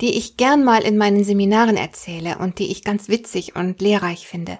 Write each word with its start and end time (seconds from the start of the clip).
die 0.00 0.16
ich 0.16 0.36
gern 0.36 0.64
mal 0.64 0.82
in 0.82 0.96
meinen 0.96 1.24
Seminaren 1.24 1.76
erzähle 1.76 2.38
und 2.38 2.58
die 2.58 2.70
ich 2.70 2.84
ganz 2.84 3.08
witzig 3.08 3.56
und 3.56 3.80
lehrreich 3.80 4.26
finde. 4.26 4.58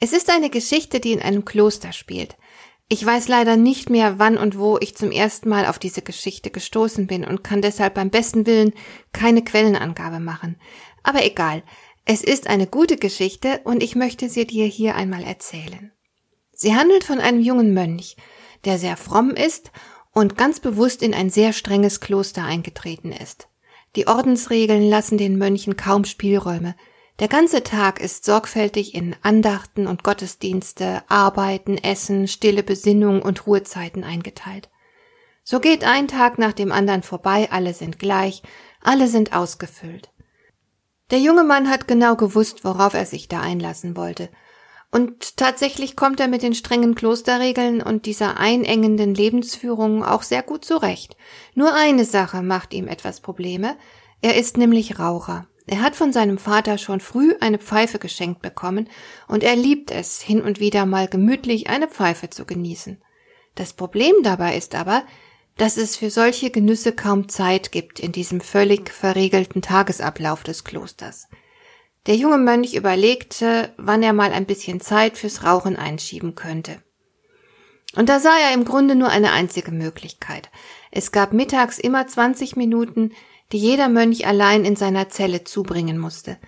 Es 0.00 0.12
ist 0.12 0.30
eine 0.30 0.50
Geschichte, 0.50 0.98
die 0.98 1.12
in 1.12 1.22
einem 1.22 1.44
Kloster 1.44 1.92
spielt. 1.92 2.36
Ich 2.88 3.06
weiß 3.06 3.28
leider 3.28 3.56
nicht 3.56 3.88
mehr, 3.88 4.18
wann 4.18 4.36
und 4.36 4.58
wo 4.58 4.76
ich 4.78 4.96
zum 4.96 5.12
ersten 5.12 5.48
Mal 5.48 5.66
auf 5.66 5.78
diese 5.78 6.02
Geschichte 6.02 6.50
gestoßen 6.50 7.06
bin 7.06 7.24
und 7.24 7.44
kann 7.44 7.62
deshalb 7.62 7.94
beim 7.94 8.10
besten 8.10 8.46
Willen 8.46 8.74
keine 9.12 9.42
Quellenangabe 9.42 10.20
machen. 10.20 10.56
Aber 11.02 11.24
egal, 11.24 11.62
es 12.04 12.22
ist 12.22 12.48
eine 12.48 12.66
gute 12.66 12.96
Geschichte 12.96 13.60
und 13.64 13.82
ich 13.82 13.94
möchte 13.94 14.28
sie 14.28 14.46
dir 14.46 14.66
hier 14.66 14.96
einmal 14.96 15.22
erzählen. 15.22 15.92
Sie 16.52 16.74
handelt 16.74 17.04
von 17.04 17.18
einem 17.18 17.40
jungen 17.40 17.72
Mönch, 17.72 18.16
der 18.64 18.78
sehr 18.78 18.96
fromm 18.96 19.30
ist 19.30 19.70
und 20.12 20.36
ganz 20.36 20.60
bewusst 20.60 21.02
in 21.02 21.14
ein 21.14 21.30
sehr 21.30 21.52
strenges 21.52 22.00
Kloster 22.00 22.44
eingetreten 22.44 23.12
ist. 23.12 23.48
Die 23.94 24.06
Ordensregeln 24.06 24.88
lassen 24.88 25.18
den 25.18 25.36
Mönchen 25.36 25.76
kaum 25.76 26.04
Spielräume. 26.04 26.74
Der 27.18 27.28
ganze 27.28 27.62
Tag 27.62 28.00
ist 28.00 28.24
sorgfältig 28.24 28.94
in 28.94 29.14
Andachten 29.22 29.86
und 29.86 30.02
Gottesdienste, 30.02 31.02
Arbeiten, 31.08 31.76
Essen, 31.76 32.26
stille 32.26 32.62
Besinnung 32.62 33.20
und 33.20 33.46
Ruhezeiten 33.46 34.02
eingeteilt. 34.02 34.70
So 35.44 35.60
geht 35.60 35.84
ein 35.84 36.08
Tag 36.08 36.38
nach 36.38 36.52
dem 36.52 36.72
anderen 36.72 37.02
vorbei, 37.02 37.48
alle 37.50 37.74
sind 37.74 37.98
gleich, 37.98 38.42
alle 38.80 39.08
sind 39.08 39.34
ausgefüllt. 39.34 40.10
Der 41.10 41.18
junge 41.18 41.44
Mann 41.44 41.68
hat 41.68 41.86
genau 41.86 42.16
gewusst, 42.16 42.64
worauf 42.64 42.94
er 42.94 43.04
sich 43.04 43.28
da 43.28 43.40
einlassen 43.40 43.96
wollte, 43.96 44.30
und 44.92 45.38
tatsächlich 45.38 45.96
kommt 45.96 46.20
er 46.20 46.28
mit 46.28 46.42
den 46.42 46.54
strengen 46.54 46.94
Klosterregeln 46.94 47.80
und 47.82 48.04
dieser 48.04 48.38
einengenden 48.38 49.14
Lebensführung 49.14 50.04
auch 50.04 50.22
sehr 50.22 50.42
gut 50.42 50.66
zurecht. 50.66 51.16
Nur 51.54 51.74
eine 51.74 52.04
Sache 52.04 52.42
macht 52.42 52.74
ihm 52.74 52.88
etwas 52.88 53.20
Probleme. 53.20 53.76
Er 54.20 54.36
ist 54.36 54.58
nämlich 54.58 54.98
Raucher. 54.98 55.46
Er 55.66 55.80
hat 55.80 55.96
von 55.96 56.12
seinem 56.12 56.36
Vater 56.36 56.76
schon 56.76 57.00
früh 57.00 57.34
eine 57.40 57.58
Pfeife 57.58 57.98
geschenkt 57.98 58.42
bekommen 58.42 58.90
und 59.28 59.42
er 59.42 59.56
liebt 59.56 59.90
es, 59.90 60.20
hin 60.20 60.42
und 60.42 60.60
wieder 60.60 60.84
mal 60.84 61.08
gemütlich 61.08 61.70
eine 61.70 61.88
Pfeife 61.88 62.28
zu 62.28 62.44
genießen. 62.44 63.02
Das 63.54 63.72
Problem 63.72 64.14
dabei 64.22 64.58
ist 64.58 64.74
aber, 64.74 65.04
dass 65.56 65.78
es 65.78 65.96
für 65.96 66.10
solche 66.10 66.50
Genüsse 66.50 66.92
kaum 66.92 67.30
Zeit 67.30 67.72
gibt 67.72 67.98
in 67.98 68.12
diesem 68.12 68.42
völlig 68.42 68.90
verregelten 68.90 69.62
Tagesablauf 69.62 70.42
des 70.42 70.64
Klosters. 70.64 71.28
Der 72.06 72.16
junge 72.16 72.38
Mönch 72.38 72.74
überlegte, 72.74 73.72
wann 73.76 74.02
er 74.02 74.12
mal 74.12 74.32
ein 74.32 74.46
bisschen 74.46 74.80
Zeit 74.80 75.16
fürs 75.16 75.44
Rauchen 75.44 75.76
einschieben 75.76 76.34
könnte. 76.34 76.82
Und 77.94 78.08
da 78.08 78.18
sah 78.18 78.36
er 78.38 78.54
im 78.54 78.64
Grunde 78.64 78.94
nur 78.94 79.08
eine 79.08 79.32
einzige 79.32 79.70
Möglichkeit. 79.70 80.50
Es 80.90 81.12
gab 81.12 81.32
mittags 81.32 81.78
immer 81.78 82.06
20 82.06 82.56
Minuten, 82.56 83.12
die 83.52 83.58
jeder 83.58 83.88
Mönch 83.88 84.26
allein 84.26 84.64
in 84.64 84.76
seiner 84.76 85.10
Zelle 85.10 85.44
zubringen 85.44 85.98
musste. 85.98 86.38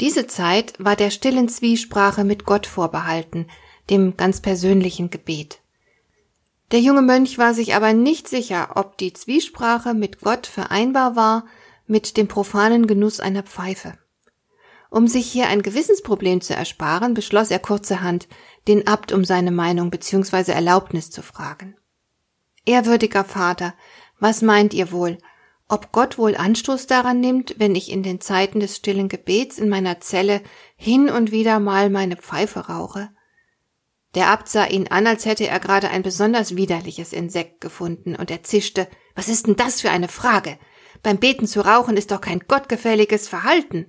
Diese 0.00 0.26
Zeit 0.26 0.74
war 0.78 0.96
der 0.96 1.10
stillen 1.10 1.48
Zwiesprache 1.48 2.24
mit 2.24 2.44
Gott 2.44 2.66
vorbehalten, 2.66 3.46
dem 3.88 4.16
ganz 4.16 4.40
persönlichen 4.40 5.10
Gebet. 5.10 5.60
Der 6.70 6.80
junge 6.80 7.02
Mönch 7.02 7.36
war 7.38 7.52
sich 7.52 7.74
aber 7.74 7.94
nicht 7.94 8.28
sicher, 8.28 8.72
ob 8.76 8.96
die 8.96 9.12
Zwiesprache 9.12 9.92
mit 9.92 10.20
Gott 10.20 10.46
vereinbar 10.46 11.16
war 11.16 11.46
mit 11.86 12.16
dem 12.16 12.28
profanen 12.28 12.86
Genuss 12.86 13.18
einer 13.18 13.42
Pfeife. 13.42 13.98
Um 14.90 15.06
sich 15.06 15.30
hier 15.30 15.46
ein 15.46 15.62
Gewissensproblem 15.62 16.40
zu 16.40 16.54
ersparen, 16.54 17.14
beschloss 17.14 17.52
er 17.52 17.60
kurzerhand, 17.60 18.26
den 18.66 18.88
Abt 18.88 19.12
um 19.12 19.24
seine 19.24 19.52
Meinung 19.52 19.90
bzw. 19.90 20.50
Erlaubnis 20.50 21.10
zu 21.10 21.22
fragen. 21.22 21.76
Ehrwürdiger 22.66 23.24
Vater, 23.24 23.74
was 24.18 24.42
meint 24.42 24.74
ihr 24.74 24.90
wohl, 24.90 25.18
ob 25.68 25.92
Gott 25.92 26.18
wohl 26.18 26.34
Anstoß 26.34 26.88
daran 26.88 27.20
nimmt, 27.20 27.54
wenn 27.58 27.76
ich 27.76 27.92
in 27.92 28.02
den 28.02 28.20
Zeiten 28.20 28.58
des 28.58 28.76
stillen 28.76 29.08
Gebets 29.08 29.58
in 29.58 29.68
meiner 29.68 30.00
Zelle 30.00 30.42
hin 30.74 31.08
und 31.08 31.30
wieder 31.30 31.60
mal 31.60 31.88
meine 31.88 32.16
Pfeife 32.16 32.66
rauche? 32.66 33.10
Der 34.16 34.26
Abt 34.26 34.48
sah 34.48 34.66
ihn 34.66 34.88
an, 34.88 35.06
als 35.06 35.24
hätte 35.24 35.46
er 35.46 35.60
gerade 35.60 35.88
ein 35.90 36.02
besonders 36.02 36.56
widerliches 36.56 37.12
Insekt 37.12 37.60
gefunden, 37.60 38.16
und 38.16 38.32
er 38.32 38.42
zischte 38.42 38.88
Was 39.14 39.28
ist 39.28 39.46
denn 39.46 39.54
das 39.54 39.80
für 39.80 39.90
eine 39.90 40.08
Frage? 40.08 40.58
Beim 41.04 41.18
Beten 41.18 41.46
zu 41.46 41.64
rauchen 41.64 41.96
ist 41.96 42.10
doch 42.10 42.20
kein 42.20 42.40
gottgefälliges 42.40 43.28
Verhalten 43.28 43.86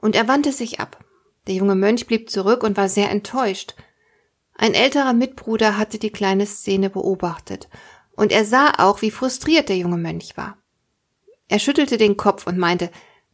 und 0.00 0.16
er 0.16 0.28
wandte 0.28 0.52
sich 0.52 0.80
ab. 0.80 1.04
Der 1.46 1.54
junge 1.54 1.74
Mönch 1.74 2.06
blieb 2.06 2.30
zurück 2.30 2.62
und 2.62 2.76
war 2.76 2.88
sehr 2.88 3.10
enttäuscht. 3.10 3.74
Ein 4.54 4.74
älterer 4.74 5.12
Mitbruder 5.12 5.78
hatte 5.78 5.98
die 5.98 6.10
kleine 6.10 6.46
Szene 6.46 6.90
beobachtet, 6.90 7.68
und 8.16 8.32
er 8.32 8.44
sah 8.44 8.74
auch, 8.78 9.00
wie 9.00 9.10
frustriert 9.10 9.68
der 9.68 9.78
junge 9.78 9.96
Mönch 9.96 10.36
war. 10.36 10.58
Er 11.48 11.58
schüttelte 11.58 11.96
den 11.96 12.16
Kopf 12.16 12.46
und 12.46 12.58
meinte, 12.58 12.90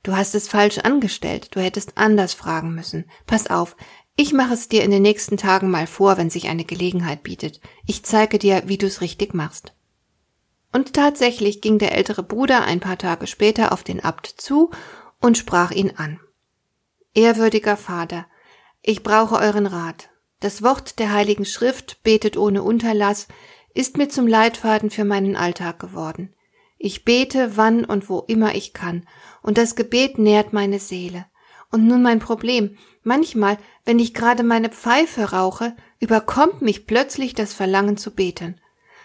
Du 0.06 0.16
hast 0.16 0.36
es 0.36 0.46
falsch 0.46 0.78
angestellt, 0.78 1.48
du 1.56 1.60
hättest 1.60 1.98
anders 1.98 2.32
fragen 2.32 2.76
müssen. 2.76 3.10
Pass 3.26 3.48
auf, 3.48 3.76
ich 4.14 4.32
mache 4.32 4.54
es 4.54 4.68
dir 4.68 4.84
in 4.84 4.92
den 4.92 5.02
nächsten 5.02 5.36
Tagen 5.36 5.68
mal 5.68 5.88
vor, 5.88 6.16
wenn 6.16 6.30
sich 6.30 6.46
eine 6.46 6.64
Gelegenheit 6.64 7.24
bietet. 7.24 7.60
Ich 7.86 8.04
zeige 8.04 8.38
dir, 8.38 8.62
wie 8.66 8.78
du 8.78 8.86
es 8.86 9.00
richtig 9.00 9.34
machst. 9.34 9.74
Und 10.72 10.92
tatsächlich 10.92 11.60
ging 11.60 11.78
der 11.78 11.92
ältere 11.96 12.22
Bruder 12.22 12.62
ein 12.62 12.78
paar 12.78 12.98
Tage 12.98 13.26
später 13.26 13.72
auf 13.72 13.82
den 13.82 13.98
Abt 13.98 14.28
zu 14.28 14.70
und 15.20 15.36
sprach 15.36 15.72
ihn 15.72 15.90
an. 15.96 16.20
Ehrwürdiger 17.16 17.78
Vater, 17.78 18.26
ich 18.82 19.02
brauche 19.02 19.36
euren 19.36 19.66
Rat. 19.66 20.10
Das 20.40 20.62
Wort 20.62 20.98
der 20.98 21.14
Heiligen 21.14 21.46
Schrift, 21.46 22.02
betet 22.02 22.36
ohne 22.36 22.62
Unterlass, 22.62 23.26
ist 23.72 23.96
mir 23.96 24.10
zum 24.10 24.26
Leitfaden 24.26 24.90
für 24.90 25.06
meinen 25.06 25.34
Alltag 25.34 25.78
geworden. 25.78 26.34
Ich 26.76 27.06
bete, 27.06 27.56
wann 27.56 27.86
und 27.86 28.10
wo 28.10 28.18
immer 28.20 28.54
ich 28.54 28.74
kann, 28.74 29.08
und 29.40 29.56
das 29.56 29.76
Gebet 29.76 30.18
nährt 30.18 30.52
meine 30.52 30.78
Seele. 30.78 31.24
Und 31.72 31.86
nun 31.86 32.02
mein 32.02 32.18
Problem. 32.18 32.76
Manchmal, 33.02 33.56
wenn 33.86 33.98
ich 33.98 34.12
gerade 34.12 34.42
meine 34.42 34.68
Pfeife 34.68 35.30
rauche, 35.30 35.74
überkommt 36.00 36.60
mich 36.60 36.86
plötzlich 36.86 37.32
das 37.32 37.54
Verlangen 37.54 37.96
zu 37.96 38.10
beten. 38.14 38.60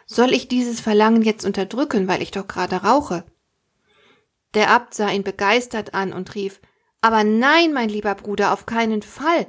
Soll 0.05 0.33
ich 0.33 0.49
dieses 0.49 0.81
Verlangen 0.81 1.22
jetzt 1.22 1.45
unterdrücken, 1.45 2.09
weil 2.09 2.22
ich 2.22 2.31
doch 2.31 2.47
gerade 2.49 2.83
rauche? 2.83 3.23
Der 4.53 4.69
Abt 4.69 4.95
sah 4.95 5.09
ihn 5.09 5.23
begeistert 5.23 5.93
an 5.93 6.11
und 6.11 6.35
rief 6.35 6.59
aber 7.01 7.23
nein, 7.23 7.73
mein 7.73 7.89
lieber 7.89 8.16
Bruder, 8.16 8.53
auf 8.53 8.66
keinen 8.66 9.01
Fall. 9.01 9.47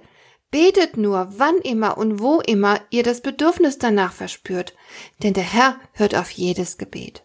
Betet 0.50 0.96
nur, 0.96 1.28
wann 1.36 1.56
immer 1.58 1.96
und 1.96 2.20
wo 2.20 2.40
immer 2.40 2.80
ihr 2.90 3.02
das 3.02 3.22
Bedürfnis 3.22 3.78
danach 3.78 4.12
verspürt, 4.12 4.74
denn 5.22 5.32
der 5.32 5.44
Herr 5.44 5.76
hört 5.92 6.14
auf 6.14 6.30
jedes 6.30 6.76
Gebet. 6.76 7.24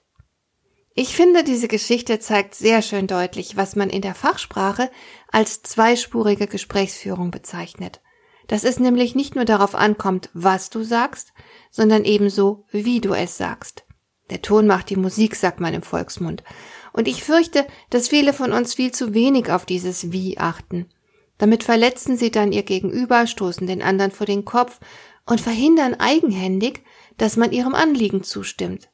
Ich 0.99 1.15
finde, 1.15 1.43
diese 1.43 1.67
Geschichte 1.67 2.19
zeigt 2.19 2.55
sehr 2.55 2.81
schön 2.81 3.05
deutlich, 3.05 3.55
was 3.55 3.75
man 3.75 3.89
in 3.89 4.01
der 4.01 4.15
Fachsprache 4.15 4.89
als 5.31 5.61
zweispurige 5.61 6.47
Gesprächsführung 6.47 7.29
bezeichnet. 7.29 8.01
Dass 8.47 8.63
es 8.63 8.79
nämlich 8.79 9.13
nicht 9.13 9.35
nur 9.35 9.45
darauf 9.45 9.75
ankommt, 9.75 10.29
was 10.33 10.69
du 10.69 10.83
sagst, 10.83 11.33
sondern 11.69 12.03
ebenso, 12.03 12.65
wie 12.71 13.01
du 13.01 13.13
es 13.13 13.37
sagst. 13.37 13.85
Der 14.29 14.41
Ton 14.41 14.67
macht 14.67 14.89
die 14.89 14.95
Musik, 14.95 15.35
sagt 15.35 15.59
man 15.59 15.73
im 15.73 15.83
Volksmund. 15.83 16.43
Und 16.97 17.07
ich 17.07 17.23
fürchte, 17.23 17.67
dass 17.91 18.07
viele 18.07 18.33
von 18.33 18.51
uns 18.51 18.73
viel 18.73 18.91
zu 18.91 19.13
wenig 19.13 19.51
auf 19.51 19.67
dieses 19.67 20.11
Wie 20.11 20.39
achten. 20.39 20.89
Damit 21.37 21.63
verletzen 21.63 22.17
sie 22.17 22.31
dann 22.31 22.51
ihr 22.51 22.63
Gegenüber, 22.63 23.27
stoßen 23.27 23.67
den 23.67 23.83
anderen 23.83 24.09
vor 24.09 24.25
den 24.25 24.45
Kopf 24.45 24.79
und 25.27 25.39
verhindern 25.39 25.93
eigenhändig, 25.93 26.81
dass 27.15 27.37
man 27.37 27.51
ihrem 27.51 27.75
Anliegen 27.75 28.23
zustimmt. 28.23 28.89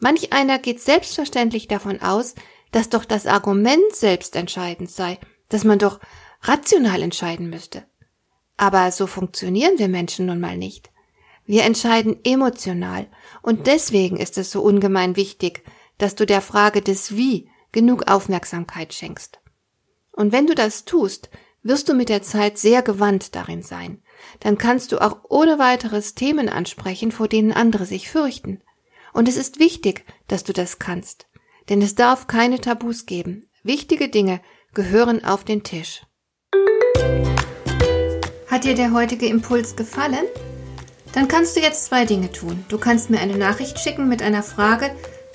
Manch 0.00 0.32
einer 0.32 0.58
geht 0.58 0.80
selbstverständlich 0.80 1.68
davon 1.68 2.02
aus, 2.02 2.34
dass 2.72 2.88
doch 2.88 3.04
das 3.04 3.28
Argument 3.28 3.94
selbst 3.94 4.34
entscheidend 4.34 4.90
sei, 4.90 5.20
dass 5.48 5.62
man 5.62 5.78
doch 5.78 6.00
rational 6.42 7.00
entscheiden 7.00 7.48
müsste. 7.48 7.84
Aber 8.56 8.90
so 8.90 9.06
funktionieren 9.06 9.78
wir 9.78 9.86
Menschen 9.86 10.26
nun 10.26 10.40
mal 10.40 10.56
nicht. 10.56 10.90
Wir 11.44 11.62
entscheiden 11.62 12.18
emotional, 12.24 13.06
und 13.40 13.68
deswegen 13.68 14.16
ist 14.16 14.36
es 14.36 14.50
so 14.50 14.62
ungemein 14.62 15.14
wichtig, 15.14 15.62
dass 15.98 16.14
du 16.14 16.26
der 16.26 16.40
Frage 16.40 16.82
des 16.82 17.16
Wie 17.16 17.50
genug 17.72 18.08
Aufmerksamkeit 18.08 18.94
schenkst. 18.94 19.40
Und 20.12 20.32
wenn 20.32 20.46
du 20.46 20.54
das 20.54 20.84
tust, 20.84 21.30
wirst 21.62 21.88
du 21.88 21.94
mit 21.94 22.08
der 22.08 22.22
Zeit 22.22 22.58
sehr 22.58 22.82
gewandt 22.82 23.34
darin 23.34 23.62
sein. 23.62 24.02
Dann 24.40 24.56
kannst 24.56 24.92
du 24.92 25.00
auch 25.00 25.18
ohne 25.28 25.58
weiteres 25.58 26.14
Themen 26.14 26.48
ansprechen, 26.48 27.12
vor 27.12 27.28
denen 27.28 27.52
andere 27.52 27.86
sich 27.86 28.08
fürchten. 28.08 28.62
Und 29.12 29.28
es 29.28 29.36
ist 29.36 29.58
wichtig, 29.58 30.04
dass 30.28 30.44
du 30.44 30.52
das 30.52 30.78
kannst. 30.78 31.26
Denn 31.68 31.82
es 31.82 31.94
darf 31.94 32.26
keine 32.26 32.60
Tabus 32.60 33.06
geben. 33.06 33.48
Wichtige 33.62 34.08
Dinge 34.08 34.40
gehören 34.74 35.24
auf 35.24 35.44
den 35.44 35.64
Tisch. 35.64 36.02
Hat 38.46 38.64
dir 38.64 38.74
der 38.74 38.92
heutige 38.92 39.26
Impuls 39.26 39.74
gefallen? 39.74 40.24
Dann 41.12 41.28
kannst 41.28 41.56
du 41.56 41.60
jetzt 41.60 41.86
zwei 41.86 42.04
Dinge 42.04 42.30
tun. 42.30 42.64
Du 42.68 42.78
kannst 42.78 43.10
mir 43.10 43.18
eine 43.18 43.36
Nachricht 43.36 43.78
schicken 43.78 44.08
mit 44.08 44.22
einer 44.22 44.42
Frage, 44.42 44.94